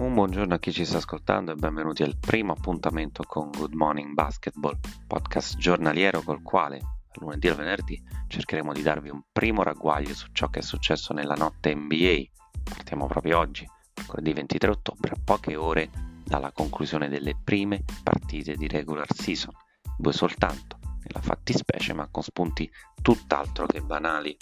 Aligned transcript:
Un 0.00 0.14
buongiorno 0.14 0.54
a 0.54 0.58
chi 0.58 0.72
ci 0.72 0.86
sta 0.86 0.96
ascoltando 0.96 1.52
e 1.52 1.56
benvenuti 1.56 2.02
al 2.02 2.16
primo 2.16 2.52
appuntamento 2.52 3.22
con 3.24 3.50
Good 3.50 3.74
Morning 3.74 4.14
Basketball, 4.14 4.78
podcast 5.06 5.58
giornaliero 5.58 6.22
col 6.22 6.40
quale 6.40 6.80
lunedì 7.16 7.48
al 7.48 7.56
venerdì 7.56 8.02
cercheremo 8.26 8.72
di 8.72 8.80
darvi 8.80 9.10
un 9.10 9.20
primo 9.30 9.62
ragguaglio 9.62 10.14
su 10.14 10.28
ciò 10.32 10.48
che 10.48 10.60
è 10.60 10.62
successo 10.62 11.12
nella 11.12 11.34
notte 11.34 11.74
NBA. 11.74 12.22
Partiamo 12.64 13.08
proprio 13.08 13.40
oggi, 13.40 13.68
mercoledì 13.94 14.32
23 14.32 14.70
ottobre, 14.70 15.10
a 15.10 15.20
poche 15.22 15.54
ore 15.54 15.90
dalla 16.24 16.50
conclusione 16.50 17.10
delle 17.10 17.36
prime 17.36 17.84
partite 18.02 18.54
di 18.54 18.68
regular 18.68 19.12
season, 19.12 19.52
due 19.98 20.14
soltanto, 20.14 20.78
nella 21.04 21.20
fattispecie 21.20 21.92
ma 21.92 22.08
con 22.10 22.22
spunti 22.22 22.70
tutt'altro 23.02 23.66
che 23.66 23.82
banali 23.82 24.34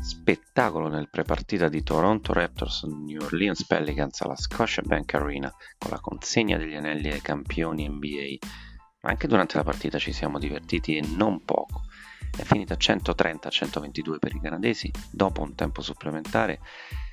spettacolo 0.00 0.88
nel 0.88 1.08
prepartita 1.10 1.68
di 1.68 1.82
Toronto 1.82 2.32
Raptors 2.32 2.84
New 2.84 3.22
Orleans 3.22 3.64
Pelicans 3.66 4.20
alla 4.20 4.36
Scotiabank 4.36 5.14
Arena 5.14 5.52
con 5.76 5.90
la 5.90 6.00
consegna 6.00 6.56
degli 6.56 6.74
anelli 6.74 7.10
ai 7.10 7.20
campioni 7.20 7.88
NBA. 7.88 8.46
Ma 9.00 9.10
anche 9.10 9.28
durante 9.28 9.56
la 9.56 9.64
partita 9.64 9.98
ci 9.98 10.12
siamo 10.12 10.38
divertiti 10.38 10.96
e 10.96 11.06
non 11.16 11.44
poco. 11.44 11.82
È 12.36 12.42
finita 12.42 12.74
130-122 12.74 14.18
per 14.18 14.34
i 14.34 14.40
canadesi 14.40 14.90
dopo 15.10 15.42
un 15.42 15.54
tempo 15.54 15.82
supplementare 15.82 16.60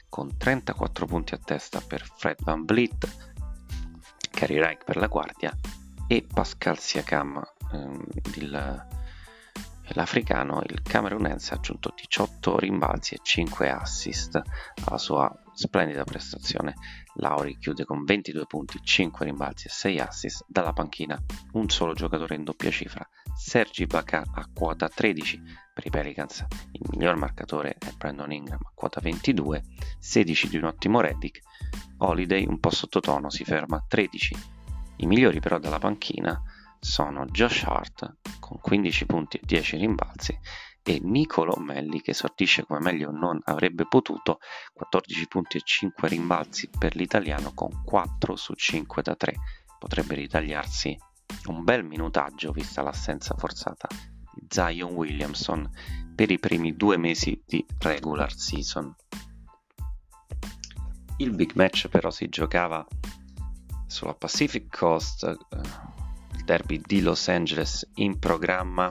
con 0.10 0.38
34 0.38 1.06
punti 1.06 1.34
a 1.34 1.40
testa 1.44 1.82
per 1.82 2.04
Fred 2.18 2.38
Van 2.44 2.64
Vliet, 2.64 3.34
Kerry 4.32 4.60
Reich 4.60 4.84
per 4.84 4.98
la 4.98 5.08
guardia 5.08 5.56
e 6.08 6.26
Pascal 6.32 6.80
Siakam 6.80 7.42
ehm, 7.72 8.06
L'africano, 9.90 10.62
il 10.68 10.82
camerunense, 10.82 11.54
ha 11.54 11.58
aggiunto 11.58 11.94
18 11.96 12.58
rimbalzi 12.58 13.14
e 13.14 13.20
5 13.22 13.70
assist 13.70 14.42
alla 14.86 14.98
sua 14.98 15.32
splendida 15.54 16.04
prestazione. 16.04 16.74
Lauri 17.16 17.58
chiude 17.58 17.86
con 17.86 18.04
22 18.04 18.46
punti, 18.46 18.80
5 18.82 19.26
rimbalzi 19.26 19.68
e 19.68 19.70
6 19.70 20.00
assist 20.00 20.46
dalla 20.48 20.74
panchina. 20.74 21.18
Un 21.54 21.70
solo 21.70 21.94
giocatore 21.94 22.36
in 22.36 22.44
doppia 22.44 22.72
cifra, 22.72 23.08
Sergi 23.36 23.86
Baca 23.86 24.24
a 24.34 24.50
quota 24.54 24.90
13 24.90 25.42
per 25.74 25.86
i 25.86 25.90
Pelicans. 25.90 26.46
Il 26.72 26.88
miglior 26.90 27.16
marcatore 27.16 27.76
è 27.78 27.92
Brandon 27.96 28.32
Ingram 28.32 28.62
a 28.64 28.72
quota 28.74 29.00
22, 29.00 29.64
16 30.00 30.50
di 30.50 30.58
un 30.58 30.64
ottimo 30.66 31.00
Reddick. 31.00 31.42
Holiday 31.98 32.46
un 32.46 32.60
po' 32.60 32.72
sottotono, 32.72 33.30
si 33.30 33.44
ferma 33.46 33.78
a 33.78 33.86
13. 33.88 34.36
I 34.98 35.06
migliori 35.06 35.40
però 35.40 35.60
dalla 35.60 35.80
panchina 35.80 36.42
sono 36.80 37.26
Josh 37.26 37.64
Hart 37.64 38.18
con 38.40 38.60
15 38.60 39.06
punti 39.06 39.38
e 39.38 39.42
10 39.44 39.78
rimbalzi 39.78 40.38
e 40.84 41.00
Nicolo 41.02 41.56
Melli 41.58 42.02
che 42.02 42.14
sortisce 42.14 42.64
come 42.64 42.80
meglio 42.80 43.10
non 43.12 43.40
avrebbe 43.46 43.88
potuto 43.88 44.40
14 44.74 45.28
punti 45.28 45.58
e 45.58 45.62
5 45.64 46.08
rimbalzi 46.08 46.70
per 46.70 46.96
l'italiano 46.96 47.54
con 47.54 47.84
4 47.84 48.36
su 48.36 48.54
5 48.54 49.02
da 49.02 49.16
3 49.16 49.34
potrebbe 49.80 50.16
ritagliarsi 50.16 50.98
un 51.48 51.64
bel 51.64 51.84
minutaggio 51.84 52.52
vista 52.52 52.82
l'assenza 52.82 53.36
forzata 53.36 53.88
di 54.34 54.46
Zion 54.50 54.94
Williamson 54.94 55.70
per 56.14 56.32
i 56.32 56.40
primi 56.40 56.76
due 56.76 56.98
mesi 56.98 57.42
di 57.46 57.66
regular 57.80 58.34
season. 58.34 58.96
Il 61.18 61.34
big 61.36 61.54
match 61.54 61.88
però 61.88 62.10
si 62.10 62.28
giocava 62.30 62.86
sulla 63.88 64.14
Pacific 64.14 64.76
Coast 64.76 65.24
eh, 65.24 65.36
derby 66.46 66.80
di 66.80 67.02
Los 67.02 67.28
Angeles 67.28 67.90
in 67.96 68.20
programma 68.20 68.90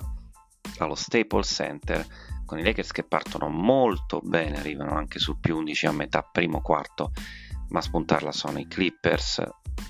allo 0.79 0.95
Staples 0.95 1.49
Center 1.55 2.07
con 2.45 2.59
i 2.59 2.63
Lakers 2.63 2.93
che 2.93 3.05
partono 3.05 3.49
molto 3.49 4.21
bene, 4.23 4.59
arrivano 4.59 4.95
anche 4.95 5.19
su 5.19 5.41
più 5.41 5.57
11 5.57 5.87
a 5.87 5.93
metà 5.93 6.23
primo 6.23 6.61
quarto, 6.61 7.13
ma 7.71 7.79
a 7.79 7.83
spuntarla 7.83 8.33
sono 8.33 8.59
i 8.59 8.67
Clippers 8.67 9.43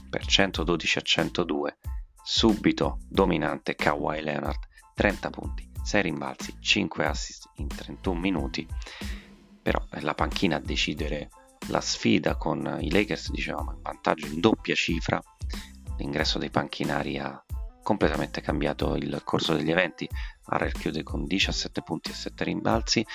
per 0.09 0.25
112 0.25 0.99
a 0.99 1.01
102. 1.01 1.79
Subito 2.23 2.99
dominante 3.09 3.75
Kawhi 3.75 4.23
Leonard, 4.23 4.61
30 4.95 5.31
punti, 5.31 5.69
6 5.83 6.03
rimbalzi, 6.03 6.55
5 6.59 7.07
assist 7.07 7.51
in 7.57 7.67
31 7.67 8.19
minuti. 8.19 8.67
Però 9.61 9.85
è 9.91 10.01
la 10.01 10.15
panchina 10.15 10.57
a 10.57 10.61
decidere 10.61 11.29
la 11.69 11.81
sfida 11.81 12.37
con 12.37 12.79
i 12.81 12.91
Lakers, 12.91 13.31
dicevamo, 13.31 13.73
in 13.73 13.83
vantaggio 13.83 14.27
in 14.27 14.41
doppia 14.41 14.75
cifra. 14.75 15.21
L'ingresso 15.99 16.39
dei 16.39 16.51
panchinari 16.51 17.19
ha 17.19 17.44
completamente 17.84 18.41
cambiato 18.41 18.97
il 18.97 19.21
corso 19.22 19.55
degli 19.55 19.71
eventi. 19.71 20.09
Harrell 20.47 20.72
chiude 20.72 21.05
con 21.05 21.27
17 21.27 21.83
punti 21.83 22.11
e 22.11 22.15
7 22.15 22.43
rimbalzi. 22.43 23.06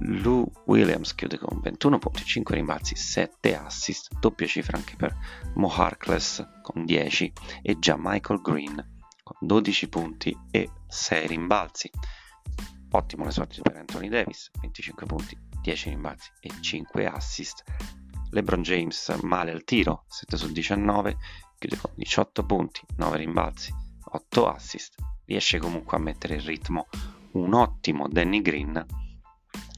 Lou 0.00 0.50
Williams 0.66 1.14
chiude 1.14 1.38
con 1.38 1.60
21 1.60 1.98
punti, 1.98 2.24
5 2.24 2.54
rimbalzi, 2.56 2.96
7 2.96 3.56
assist, 3.56 4.18
doppia 4.18 4.46
cifra 4.46 4.76
anche 4.76 4.96
per 4.96 5.16
Mo 5.54 5.68
Harkless 5.68 6.44
con 6.60 6.84
10 6.84 7.32
e 7.62 7.78
già 7.78 7.96
Michael 7.96 8.40
Green 8.40 9.00
con 9.22 9.36
12 9.40 9.88
punti 9.88 10.36
e 10.50 10.70
6 10.88 11.26
rimbalzi. 11.28 11.90
Ottimo 12.90 13.24
le 13.24 13.30
sorti 13.30 13.62
per 13.62 13.76
Anthony 13.76 14.08
Davis, 14.08 14.50
25 14.60 15.06
punti, 15.06 15.38
10 15.62 15.88
rimbalzi 15.90 16.30
e 16.40 16.50
5 16.60 17.06
assist. 17.06 17.62
LeBron 18.30 18.62
James 18.62 19.08
male 19.22 19.52
al 19.52 19.64
tiro, 19.64 20.04
7 20.08 20.36
su 20.36 20.50
19, 20.50 21.16
chiude 21.58 21.76
con 21.76 21.92
18 21.94 22.44
punti, 22.44 22.80
9 22.96 23.16
rimbalzi, 23.18 23.72
8 24.14 24.48
assist, 24.48 24.94
riesce 25.24 25.58
comunque 25.58 25.96
a 25.96 26.00
mettere 26.00 26.34
in 26.34 26.44
ritmo 26.44 26.88
un 27.32 27.54
ottimo 27.54 28.08
Danny 28.08 28.42
Green, 28.42 28.84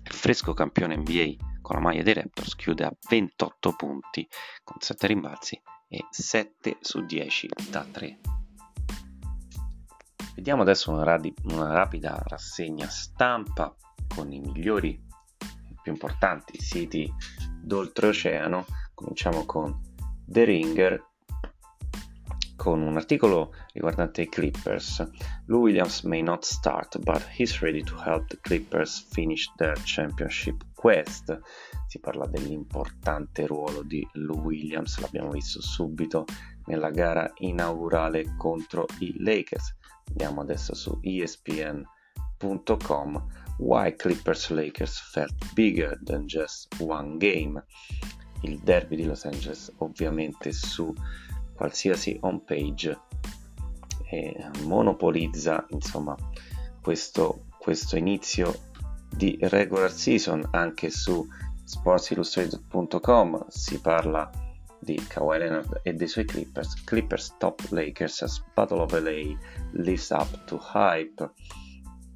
fresco 0.03 0.55
campione 0.55 0.97
NBA 0.97 1.61
con 1.61 1.77
la 1.77 1.83
maglia 1.83 2.03
dei 2.03 2.15
Raptors 2.15 2.57
chiude 2.57 2.85
a 2.85 2.93
28 3.09 3.75
punti 3.75 4.29
con 4.63 4.77
7 4.81 5.07
rimbalzi 5.07 5.61
e 5.89 6.05
7 6.11 6.79
su 6.81 7.05
10 7.05 7.49
da 7.71 7.85
3. 7.85 8.21
Vediamo 10.35 10.63
adesso 10.63 10.91
una, 10.91 11.05
radi- 11.05 11.35
una 11.45 11.73
rapida 11.73 12.21
rassegna 12.27 12.89
stampa 12.89 13.75
con 14.15 14.33
i 14.33 14.41
migliori 14.41 15.01
e 15.39 15.75
più 15.81 15.93
importanti 15.93 16.61
siti 16.61 17.11
d'oltreoceano. 17.63 18.67
Cominciamo 18.93 19.47
con 19.47 19.81
The 20.27 20.45
Ringer 20.45 21.13
con 22.57 22.81
un 22.83 22.97
articolo 22.97 23.53
riguardante 23.73 24.23
i 24.23 24.29
Clippers. 24.29 25.07
Lou 25.47 25.63
Williams 25.63 26.03
may 26.03 26.23
not 26.23 26.45
start, 26.45 26.99
but 27.01 27.23
he's 27.37 27.61
ready 27.61 27.83
to 27.83 27.97
help 27.97 28.27
the 28.29 28.39
Clippers 28.41 29.07
finish 29.11 29.51
their 29.57 29.77
championship 29.85 30.65
quest. 30.75 31.39
Si 31.87 31.99
parla 31.99 32.27
dell'importante 32.27 33.47
ruolo 33.47 33.83
di 33.83 34.07
Lou 34.15 34.41
Williams, 34.41 34.99
l'abbiamo 35.01 35.31
visto 35.31 35.61
subito 35.63 36.25
nella 36.67 36.91
gara 36.91 37.31
inaugurale 37.39 38.35
contro 38.37 38.87
i 38.99 39.15
Lakers. 39.19 39.75
Andiamo 40.09 40.41
adesso 40.43 40.75
su 40.75 40.99
ESPN.com. 41.03 41.83
Why 43.59 43.95
Clippers 43.95 44.51
Lakers 44.51 44.99
felt 45.13 45.35
bigger 45.55 45.99
than 46.05 46.27
just 46.27 46.75
one 46.81 47.17
game. 47.19 47.65
Il 48.43 48.59
derby 48.59 48.97
di 48.97 49.05
Los 49.05 49.25
Angeles 49.25 49.73
ovviamente 49.79 50.53
su 50.53 50.93
qualsiasi 51.55 52.19
home 52.21 52.43
page 52.45 52.99
e 54.11 54.51
monopolizza 54.65 55.65
insomma 55.71 56.17
questo, 56.81 57.47
questo 57.59 57.97
inizio 57.97 58.73
di 59.09 59.39
regular 59.41 59.91
season 59.91 60.47
anche 60.51 60.91
su 60.91 61.27
sportsillustrated.com 61.65 63.47
si 63.49 63.81
parla 63.81 64.31
di 64.79 64.97
Kawhi 64.97 65.39
Leonard 65.39 65.81
e 65.83 65.95
dei 65.95 66.07
suoi 66.07 66.27
Clippers. 66.27 66.85
Clippers 66.85 67.37
top 67.39 67.61
Lakers 67.71 68.45
Battle 68.55 68.83
of 68.83 68.93
LA 68.93 69.35
lives 69.73 70.11
up 70.11 70.45
to 70.45 70.61
hype. 70.73 71.33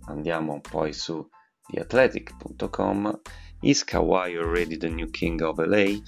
Andiamo 0.06 0.60
poi 0.60 0.92
su 0.92 1.26
theathletic.com 1.70 3.20
is 3.62 3.84
Kawhi 3.84 4.36
already 4.36 4.76
the 4.76 4.88
new 4.88 5.08
king 5.10 5.40
of 5.40 5.58
LA 5.58 5.98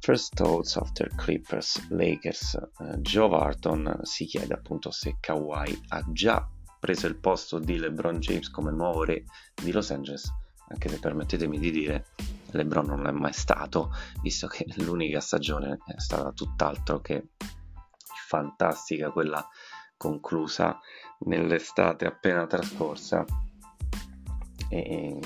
First 0.00 0.34
Thoughts 0.34 0.76
After 0.76 1.08
Clippers 1.14 1.88
Lakers 1.90 2.54
eh, 2.54 2.98
Joe 2.98 3.28
Varton 3.28 4.00
si 4.02 4.24
chiede 4.26 4.54
appunto 4.54 4.90
se 4.90 5.16
Kawhi 5.20 5.82
ha 5.88 6.04
già 6.12 6.48
preso 6.78 7.06
il 7.06 7.16
posto 7.16 7.58
di 7.58 7.78
LeBron 7.78 8.18
James 8.18 8.50
come 8.50 8.70
nuovo 8.70 9.04
re 9.04 9.24
di 9.54 9.72
Los 9.72 9.90
Angeles 9.90 10.32
anche 10.68 10.88
se 10.88 10.98
permettetemi 10.98 11.58
di 11.58 11.70
dire 11.70 12.06
LeBron 12.50 12.86
non 12.86 13.06
è 13.06 13.12
mai 13.12 13.32
stato 13.32 13.92
visto 14.22 14.46
che 14.46 14.66
l'unica 14.78 15.20
stagione 15.20 15.78
è 15.86 15.98
stata 15.98 16.32
tutt'altro 16.32 17.00
che 17.00 17.28
fantastica 18.26 19.10
quella 19.10 19.46
conclusa 19.96 20.78
nell'estate 21.20 22.06
appena 22.06 22.46
trascorsa. 22.46 23.24
E 24.68 25.20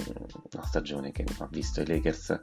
una 0.52 0.64
stagione 0.64 1.12
che 1.12 1.24
ha 1.38 1.48
visto 1.50 1.80
i 1.80 1.86
Lakers 1.86 2.40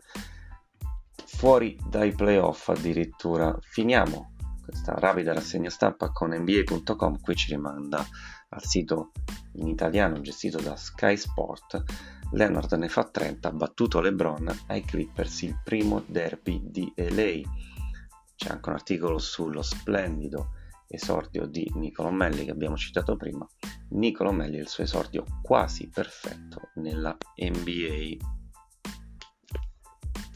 fuori 1.38 1.78
dai 1.88 2.14
playoff 2.14 2.70
addirittura. 2.70 3.56
Finiamo 3.62 4.34
questa 4.64 4.96
rapida 4.98 5.34
rassegna 5.34 5.70
stampa 5.70 6.10
con 6.12 6.34
NBA.com, 6.34 7.22
qui 7.22 7.36
ci 7.36 7.52
rimanda 7.52 8.04
al 8.50 8.66
sito 8.66 9.12
in 9.54 9.68
italiano 9.68 10.20
gestito 10.20 10.60
da 10.60 10.76
Sky 10.76 11.16
Sport, 11.16 11.84
Leonard 12.32 12.74
ne 12.74 12.90
fa 12.90 13.04
30, 13.04 13.50
ha 13.50 13.52
battuto 13.52 14.02
LeBron 14.02 14.64
ai 14.66 14.82
Clippers 14.82 15.44
il 15.44 15.62
primo 15.64 16.02
derby 16.08 16.60
di 16.64 16.92
LA. 16.96 17.42
C'è 18.36 18.50
anche 18.50 18.70
un 18.70 18.76
articolo 18.76 19.20
sullo 19.20 19.62
splendido 19.62 20.54
esordio 20.88 21.46
di 21.46 21.72
Nicolo 21.76 22.10
Melli 22.10 22.46
che 22.46 22.52
abbiamo 22.52 22.78
citato 22.78 23.16
prima. 23.16 23.48
Nicolo 23.90 24.32
Melli 24.32 24.58
e 24.58 24.62
il 24.62 24.70
suo 24.70 24.84
esordio 24.84 25.24
quasi 25.44 25.88
perfetto 25.88 26.72
nella 26.76 27.16
NBA. 27.36 28.37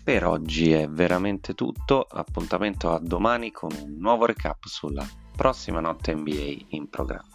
Per 0.03 0.25
oggi 0.25 0.71
è 0.71 0.89
veramente 0.89 1.53
tutto, 1.53 2.07
appuntamento 2.09 2.91
a 2.91 2.99
domani 2.99 3.51
con 3.51 3.69
un 3.71 3.97
nuovo 3.99 4.25
recap 4.25 4.65
sulla 4.65 5.07
prossima 5.35 5.79
notte 5.79 6.15
NBA 6.15 6.65
in 6.69 6.89
programma. 6.89 7.30